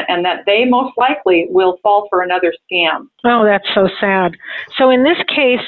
and 0.08 0.26
that 0.26 0.44
they 0.46 0.66
most 0.66 0.94
likely 0.98 1.48
will 1.50 1.78
fall 1.84 2.08
for 2.10 2.22
another 2.22 2.54
scam. 2.72 3.08
Oh, 3.26 3.46
that's 3.46 3.68
so 3.76 3.88
sad. 4.00 4.36
So 4.78 4.90
in 4.90 5.04
this 5.04 5.18
case, 5.28 5.60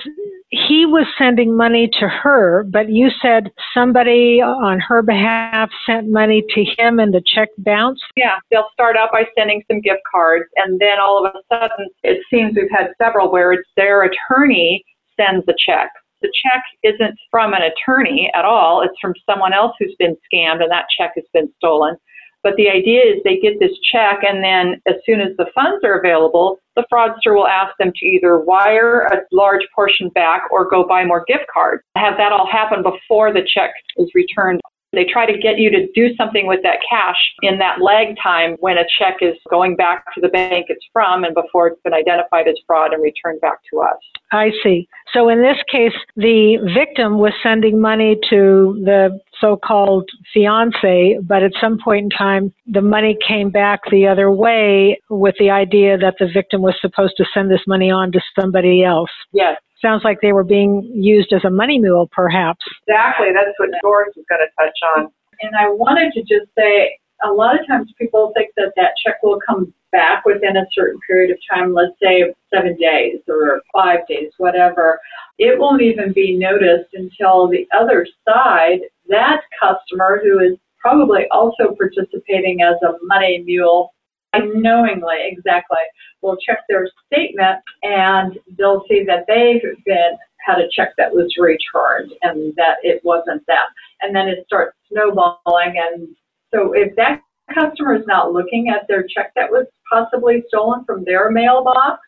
he 0.49 0.85
was 0.85 1.07
sending 1.17 1.57
money 1.57 1.89
to 1.99 2.07
her, 2.07 2.63
but 2.69 2.89
you 2.89 3.09
said 3.21 3.51
somebody 3.73 4.41
on 4.41 4.79
her 4.79 5.01
behalf 5.01 5.69
sent 5.85 6.09
money 6.09 6.43
to 6.53 6.63
him 6.77 6.99
and 6.99 7.13
the 7.13 7.23
check 7.25 7.49
bounced? 7.57 8.03
Yeah, 8.15 8.37
they'll 8.51 8.69
start 8.71 8.95
out 8.95 9.11
by 9.11 9.25
sending 9.37 9.63
some 9.69 9.81
gift 9.81 10.01
cards, 10.11 10.45
and 10.55 10.79
then 10.79 10.99
all 10.99 11.25
of 11.25 11.33
a 11.35 11.53
sudden, 11.53 11.87
it 12.03 12.21
seems 12.31 12.55
we've 12.55 12.69
had 12.71 12.91
several 13.01 13.31
where 13.31 13.53
it's 13.53 13.69
their 13.75 14.03
attorney 14.03 14.83
sends 15.19 15.45
a 15.47 15.53
check. 15.57 15.89
The 16.21 16.31
check 16.43 16.63
isn't 16.83 17.17
from 17.29 17.53
an 17.53 17.61
attorney 17.63 18.31
at 18.33 18.45
all, 18.45 18.81
it's 18.81 18.99
from 19.01 19.13
someone 19.29 19.53
else 19.53 19.75
who's 19.79 19.95
been 19.97 20.15
scammed, 20.31 20.61
and 20.61 20.71
that 20.71 20.85
check 20.97 21.11
has 21.15 21.25
been 21.33 21.51
stolen. 21.57 21.97
But 22.45 22.57
the 22.57 22.69
idea 22.69 23.01
is 23.01 23.23
they 23.23 23.39
get 23.39 23.59
this 23.59 23.73
check, 23.91 24.19
and 24.21 24.43
then 24.43 24.79
as 24.87 25.01
soon 25.03 25.19
as 25.19 25.35
the 25.35 25.47
funds 25.55 25.83
are 25.83 25.97
available, 25.97 26.59
the 26.75 26.85
fraudster 26.93 27.33
will 27.33 27.47
ask 27.47 27.75
them 27.79 27.91
to 27.95 28.05
either 28.05 28.37
wire 28.39 29.01
a 29.01 29.21
large 29.31 29.67
portion 29.73 30.09
back 30.09 30.43
or 30.51 30.69
go 30.69 30.85
buy 30.87 31.05
more 31.05 31.25
gift 31.27 31.45
cards. 31.51 31.81
Have 31.97 32.17
that 32.17 32.31
all 32.31 32.45
happen 32.45 32.83
before 32.83 33.33
the 33.33 33.41
check 33.51 33.71
is 33.97 34.11
returned 34.13 34.61
they 34.95 35.05
try 35.05 35.25
to 35.25 35.37
get 35.37 35.57
you 35.57 35.69
to 35.71 35.87
do 35.93 36.15
something 36.15 36.47
with 36.47 36.61
that 36.63 36.79
cash 36.89 37.17
in 37.41 37.57
that 37.59 37.81
lag 37.81 38.15
time 38.21 38.55
when 38.59 38.77
a 38.77 38.85
check 38.97 39.17
is 39.21 39.35
going 39.49 39.75
back 39.75 40.05
to 40.13 40.21
the 40.21 40.27
bank 40.27 40.67
it's 40.69 40.85
from 40.91 41.23
and 41.23 41.33
before 41.33 41.67
it's 41.67 41.81
been 41.83 41.93
identified 41.93 42.47
as 42.47 42.55
fraud 42.65 42.93
and 42.93 43.01
returned 43.01 43.41
back 43.41 43.59
to 43.71 43.81
us. 43.81 43.97
I 44.31 44.51
see. 44.63 44.87
So 45.13 45.29
in 45.29 45.41
this 45.41 45.57
case, 45.71 45.93
the 46.15 46.57
victim 46.73 47.19
was 47.19 47.31
sending 47.41 47.79
money 47.79 48.17
to 48.29 48.81
the 48.83 49.19
so-called 49.39 50.09
fiance, 50.33 51.19
but 51.23 51.43
at 51.43 51.51
some 51.61 51.77
point 51.83 52.05
in 52.05 52.09
time, 52.09 52.53
the 52.65 52.81
money 52.81 53.17
came 53.25 53.49
back 53.49 53.81
the 53.91 54.07
other 54.07 54.31
way 54.31 54.99
with 55.09 55.35
the 55.39 55.49
idea 55.49 55.97
that 55.97 56.15
the 56.19 56.27
victim 56.33 56.61
was 56.61 56.75
supposed 56.81 57.13
to 57.17 57.25
send 57.33 57.51
this 57.51 57.61
money 57.67 57.91
on 57.91 58.11
to 58.11 58.21
somebody 58.37 58.83
else. 58.83 59.11
Yes 59.31 59.57
sounds 59.81 60.03
like 60.03 60.19
they 60.21 60.33
were 60.33 60.43
being 60.43 60.89
used 60.93 61.33
as 61.33 61.43
a 61.45 61.49
money 61.49 61.79
mule, 61.79 62.09
perhaps. 62.11 62.59
Exactly. 62.87 63.27
That's 63.33 63.57
what 63.57 63.69
Doris 63.81 64.13
was 64.15 64.25
going 64.29 64.41
to 64.41 64.63
touch 64.63 64.77
on. 64.97 65.11
And 65.41 65.55
I 65.55 65.69
wanted 65.69 66.13
to 66.13 66.21
just 66.21 66.51
say 66.57 66.97
a 67.23 67.31
lot 67.31 67.59
of 67.59 67.65
times 67.67 67.91
people 67.97 68.31
think 68.35 68.51
that 68.57 68.73
that 68.75 68.91
check 69.05 69.21
will 69.23 69.39
come 69.47 69.73
back 69.91 70.25
within 70.25 70.57
a 70.57 70.65
certain 70.73 70.99
period 71.07 71.31
of 71.31 71.37
time, 71.49 71.73
let's 71.73 71.93
say 72.01 72.33
seven 72.53 72.75
days 72.77 73.19
or 73.27 73.61
five 73.73 73.99
days, 74.07 74.31
whatever. 74.37 74.99
It 75.37 75.59
won't 75.59 75.81
even 75.81 76.13
be 76.13 76.37
noticed 76.37 76.93
until 76.93 77.47
the 77.47 77.67
other 77.77 78.05
side, 78.27 78.81
that 79.07 79.41
customer 79.59 80.21
who 80.23 80.39
is 80.39 80.57
probably 80.79 81.25
also 81.31 81.75
participating 81.77 82.61
as 82.61 82.75
a 82.83 82.93
money 83.03 83.41
mule 83.45 83.94
knowingly 84.39 85.17
exactly 85.23 85.77
will 86.21 86.37
check 86.37 86.59
their 86.67 86.87
statement 87.05 87.59
and 87.83 88.37
they'll 88.57 88.83
see 88.89 89.03
that 89.03 89.25
they've 89.27 89.61
been 89.85 90.17
had 90.45 90.59
a 90.59 90.69
check 90.71 90.93
that 90.97 91.13
was 91.13 91.33
returned 91.37 92.11
and 92.21 92.53
that 92.55 92.77
it 92.83 93.01
wasn't 93.03 93.45
them. 93.47 93.65
And 94.01 94.15
then 94.15 94.27
it 94.27 94.43
starts 94.45 94.77
snowballing. 94.91 95.75
And 95.77 96.07
so 96.53 96.73
if 96.73 96.95
that 96.95 97.21
customer 97.53 97.95
is 97.95 98.05
not 98.07 98.31
looking 98.31 98.69
at 98.69 98.87
their 98.87 99.05
check 99.07 99.31
that 99.35 99.49
was 99.51 99.65
possibly 99.91 100.43
stolen 100.47 100.83
from 100.85 101.03
their 101.03 101.31
mailbox 101.31 102.01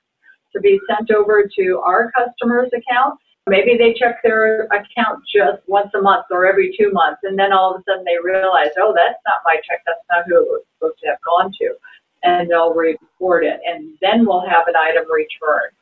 to 0.53 0.59
be 0.59 0.79
sent 0.87 1.11
over 1.11 1.49
to 1.57 1.79
our 1.85 2.11
customer's 2.11 2.69
account, 2.69 3.19
maybe 3.47 3.77
they 3.77 3.93
check 3.93 4.21
their 4.23 4.65
account 4.65 5.23
just 5.33 5.61
once 5.67 5.89
a 5.95 6.01
month 6.01 6.25
or 6.31 6.45
every 6.45 6.75
two 6.77 6.91
months. 6.91 7.19
And 7.23 7.37
then 7.37 7.51
all 7.51 7.73
of 7.73 7.81
a 7.81 7.83
sudden 7.87 8.05
they 8.05 8.17
realize, 8.23 8.69
oh, 8.79 8.93
that's 8.95 9.19
not 9.25 9.41
my 9.45 9.55
check. 9.67 9.81
That's 9.85 9.99
not 10.11 10.25
who 10.27 10.37
it 10.37 10.47
was 10.47 10.63
supposed 10.77 10.99
to 11.03 11.09
have 11.09 11.19
gone 11.25 11.51
to 11.59 11.75
and 12.23 12.49
they'll 12.49 12.73
report 12.73 13.45
it, 13.45 13.59
and 13.65 13.97
then 14.01 14.25
we'll 14.25 14.47
have 14.47 14.67
an 14.67 14.75
item 14.75 15.05
returned. 15.11 15.73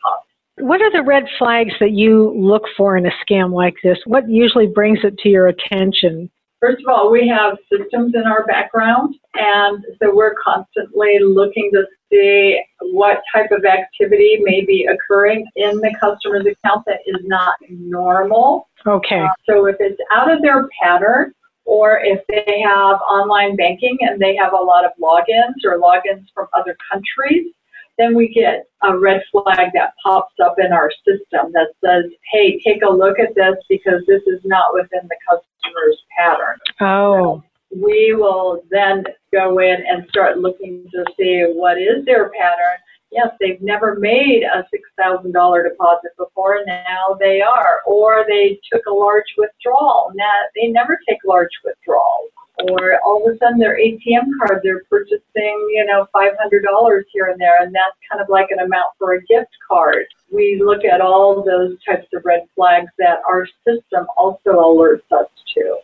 What 0.57 0.81
are 0.81 0.91
the 0.91 1.03
red 1.03 1.25
flags 1.37 1.73
that 1.81 1.91
you 1.91 2.33
look 2.35 2.63
for 2.77 2.95
in 2.95 3.05
a 3.05 3.11
scam 3.25 3.53
like 3.53 3.75
this? 3.83 3.97
What 4.05 4.29
usually 4.29 4.67
brings 4.67 4.99
it 5.03 5.17
to 5.19 5.29
your 5.29 5.47
attention? 5.47 6.29
First 6.61 6.81
of 6.81 6.87
all, 6.87 7.11
we 7.11 7.27
have 7.27 7.57
systems 7.69 8.15
in 8.15 8.23
our 8.23 8.45
background, 8.45 9.15
and 9.33 9.83
so 10.01 10.15
we're 10.15 10.33
constantly 10.43 11.19
looking 11.21 11.69
to 11.73 11.85
see 12.09 12.57
what 12.79 13.17
type 13.33 13.51
of 13.51 13.65
activity 13.65 14.37
may 14.41 14.63
be 14.65 14.87
occurring 14.91 15.45
in 15.57 15.77
the 15.79 15.93
customer's 15.99 16.45
account 16.45 16.85
that 16.85 16.99
is 17.05 17.21
not 17.25 17.55
normal. 17.69 18.69
Okay. 18.87 19.19
Uh, 19.19 19.27
so 19.47 19.65
if 19.65 19.75
it's 19.79 19.99
out 20.11 20.31
of 20.31 20.41
their 20.41 20.69
pattern, 20.81 21.33
or 21.65 21.99
if 22.03 22.21
they 22.29 22.61
have 22.61 22.97
online 23.01 23.55
banking 23.55 23.97
and 24.01 24.21
they 24.21 24.35
have 24.35 24.53
a 24.53 24.55
lot 24.55 24.85
of 24.85 24.91
logins 25.01 25.65
or 25.65 25.79
logins 25.79 26.25
from 26.33 26.47
other 26.53 26.77
countries, 26.91 27.51
then 27.97 28.15
we 28.15 28.27
get 28.33 28.65
a 28.83 28.97
red 28.97 29.21
flag 29.31 29.71
that 29.73 29.93
pops 30.03 30.33
up 30.43 30.55
in 30.59 30.71
our 30.71 30.91
system 31.07 31.51
that 31.53 31.69
says, 31.83 32.11
hey, 32.31 32.59
take 32.59 32.81
a 32.83 32.91
look 32.91 33.19
at 33.19 33.33
this 33.35 33.55
because 33.69 34.03
this 34.07 34.21
is 34.27 34.41
not 34.43 34.73
within 34.73 35.07
the 35.07 35.17
customer's 35.29 35.97
pattern. 36.17 36.57
Oh. 36.81 37.41
So 37.41 37.43
we 37.81 38.13
will 38.13 38.63
then 38.69 39.03
go 39.33 39.59
in 39.59 39.83
and 39.87 40.05
start 40.09 40.37
looking 40.37 40.85
to 40.91 41.05
see 41.17 41.43
what 41.53 41.77
is 41.77 42.05
their 42.05 42.29
pattern 42.29 42.77
yes, 43.15 43.29
they've 43.39 43.61
never 43.61 43.95
made 43.95 44.43
a 44.43 44.67
$6,000 44.99 45.69
deposit 45.69 46.11
before, 46.17 46.57
and 46.57 46.65
now 46.67 47.17
they 47.19 47.41
are. 47.41 47.81
Or 47.87 48.25
they 48.27 48.59
took 48.71 48.85
a 48.85 48.93
large 48.93 49.33
withdrawal, 49.37 50.11
now 50.13 50.31
they 50.55 50.67
never 50.67 50.99
take 51.07 51.19
large 51.25 51.49
withdrawals. 51.63 52.29
Or 52.69 52.99
all 53.03 53.25
of 53.25 53.35
a 53.35 53.37
sudden 53.37 53.59
their 53.59 53.77
ATM 53.77 54.27
card, 54.39 54.61
they're 54.63 54.83
purchasing, 54.89 55.21
you 55.35 55.85
know, 55.85 56.07
$500 56.15 57.03
here 57.11 57.25
and 57.25 57.39
there, 57.39 57.61
and 57.61 57.73
that's 57.73 57.97
kind 58.09 58.21
of 58.21 58.29
like 58.29 58.47
an 58.51 58.59
amount 58.59 58.91
for 58.97 59.15
a 59.15 59.23
gift 59.25 59.51
card. 59.67 60.05
We 60.31 60.61
look 60.63 60.85
at 60.85 61.01
all 61.01 61.43
those 61.43 61.77
types 61.83 62.07
of 62.13 62.23
red 62.23 62.45
flags 62.55 62.91
that 62.97 63.19
our 63.27 63.45
system 63.67 64.07
also 64.17 64.51
alerts 64.51 65.11
us 65.11 65.27
to. 65.55 65.79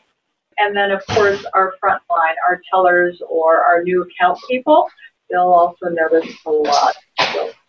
And 0.60 0.76
then, 0.76 0.92
of 0.92 1.06
course, 1.08 1.44
our 1.54 1.74
front 1.80 2.04
line, 2.10 2.36
our 2.48 2.62
tellers 2.70 3.22
or 3.28 3.62
our 3.62 3.84
new 3.84 4.04
account 4.04 4.40
people, 4.50 4.88
they'll 5.30 5.42
also 5.42 5.88
notice 5.90 6.30
a 6.46 6.52
lot. 6.52 6.96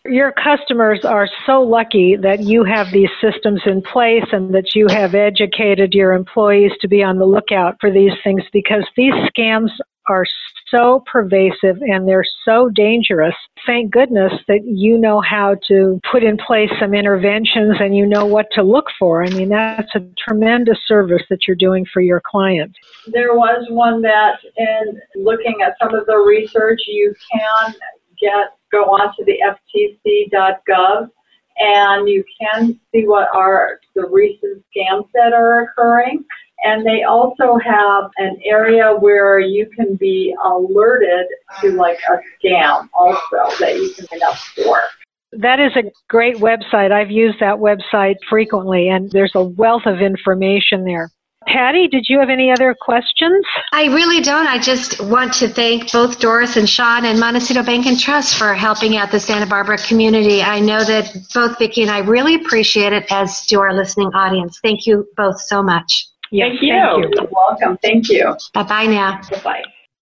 Your 0.05 0.33
customers 0.33 1.05
are 1.05 1.29
so 1.45 1.61
lucky 1.61 2.17
that 2.17 2.41
you 2.41 2.65
have 2.65 2.91
these 2.91 3.09
systems 3.21 3.61
in 3.65 3.81
place 3.81 4.25
and 4.33 4.53
that 4.53 4.75
you 4.75 4.87
have 4.89 5.15
educated 5.15 5.93
your 5.93 6.11
employees 6.11 6.73
to 6.81 6.89
be 6.89 7.01
on 7.01 7.19
the 7.19 7.25
lookout 7.25 7.77
for 7.79 7.89
these 7.89 8.11
things 8.21 8.43
because 8.51 8.85
these 8.97 9.13
scams 9.13 9.69
are 10.09 10.25
so 10.69 11.03
pervasive 11.09 11.77
and 11.81 12.05
they're 12.05 12.25
so 12.43 12.67
dangerous. 12.67 13.35
Thank 13.65 13.91
goodness 13.91 14.33
that 14.49 14.65
you 14.65 14.97
know 14.97 15.21
how 15.21 15.55
to 15.69 16.01
put 16.11 16.21
in 16.21 16.35
place 16.35 16.69
some 16.81 16.93
interventions 16.93 17.77
and 17.79 17.95
you 17.95 18.05
know 18.05 18.25
what 18.25 18.47
to 18.55 18.63
look 18.63 18.87
for. 18.99 19.23
I 19.23 19.29
mean, 19.29 19.47
that's 19.47 19.95
a 19.95 20.01
tremendous 20.17 20.79
service 20.85 21.21
that 21.29 21.47
you're 21.47 21.55
doing 21.55 21.85
for 21.93 22.01
your 22.01 22.21
clients. 22.29 22.77
There 23.07 23.35
was 23.35 23.65
one 23.69 24.01
that, 24.01 24.39
in 24.57 24.99
looking 25.15 25.61
at 25.65 25.77
some 25.81 25.95
of 25.95 26.05
the 26.07 26.17
research, 26.17 26.81
you 26.87 27.15
can 27.31 27.73
get 28.23 28.57
go 28.71 28.85
onto 28.85 29.23
the 29.25 29.37
ftc.gov 29.75 31.09
and 31.57 32.09
you 32.09 32.23
can 32.39 32.79
see 32.91 33.05
what 33.05 33.27
are 33.33 33.79
the 33.95 34.07
recent 34.09 34.63
scams 34.75 35.07
that 35.13 35.33
are 35.33 35.63
occurring. 35.63 36.25
And 36.65 36.85
they 36.85 37.03
also 37.03 37.57
have 37.57 38.09
an 38.17 38.37
area 38.45 38.95
where 38.95 39.39
you 39.39 39.69
can 39.75 39.95
be 39.95 40.33
alerted 40.43 41.27
to 41.61 41.71
like 41.73 41.99
a 42.09 42.19
scam 42.39 42.87
also 42.93 43.59
that 43.59 43.75
you 43.75 43.93
can 43.93 44.07
sign 44.07 44.23
up 44.23 44.37
for. 44.37 44.81
That 45.33 45.59
is 45.59 45.75
a 45.75 45.91
great 46.09 46.37
website. 46.37 46.91
I've 46.91 47.11
used 47.11 47.39
that 47.39 47.55
website 47.55 48.15
frequently, 48.29 48.87
and 48.87 49.11
there's 49.11 49.33
a 49.35 49.43
wealth 49.43 49.85
of 49.85 49.99
information 49.99 50.85
there. 50.85 51.11
Patty, 51.45 51.87
did 51.87 52.05
you 52.09 52.19
have 52.19 52.29
any 52.29 52.51
other 52.51 52.75
questions? 52.79 53.45
I 53.71 53.85
really 53.85 54.21
don't. 54.21 54.47
I 54.47 54.59
just 54.59 55.01
want 55.01 55.33
to 55.35 55.47
thank 55.47 55.91
both 55.91 56.19
Doris 56.19 56.57
and 56.57 56.69
Sean 56.69 57.05
and 57.05 57.19
Montecito 57.19 57.63
Bank 57.63 57.85
and 57.85 57.99
Trust 57.99 58.35
for 58.35 58.53
helping 58.53 58.97
out 58.97 59.11
the 59.11 59.19
Santa 59.19 59.45
Barbara 59.45 59.77
community. 59.77 60.41
I 60.41 60.59
know 60.59 60.83
that 60.83 61.15
both 61.33 61.57
Vicki 61.59 61.81
and 61.81 61.91
I 61.91 61.99
really 61.99 62.35
appreciate 62.35 62.93
it, 62.93 63.05
as 63.11 63.45
do 63.47 63.59
our 63.59 63.73
listening 63.73 64.07
audience. 64.13 64.59
Thank 64.61 64.85
you 64.85 65.07
both 65.17 65.39
so 65.41 65.61
much. 65.61 66.07
Yes, 66.31 66.49
thank 66.49 66.61
you. 66.63 66.73
Thank 66.73 67.03
you. 67.03 67.11
You're 67.15 67.29
welcome. 67.31 67.77
Thank 67.81 68.09
you. 68.09 68.35
Bye 68.53 68.63
bye 68.63 68.85
now. 68.85 69.21
Bye 69.29 69.41
bye. 69.43 69.63